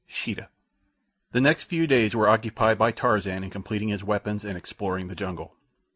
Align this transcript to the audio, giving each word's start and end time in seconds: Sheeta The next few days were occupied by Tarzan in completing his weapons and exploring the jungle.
Sheeta 0.07 0.49
The 1.31 1.41
next 1.41 1.65
few 1.65 1.85
days 1.85 2.15
were 2.15 2.27
occupied 2.27 2.79
by 2.79 2.89
Tarzan 2.89 3.43
in 3.43 3.51
completing 3.51 3.89
his 3.89 4.03
weapons 4.03 4.43
and 4.43 4.57
exploring 4.57 5.09
the 5.09 5.15
jungle. 5.15 5.55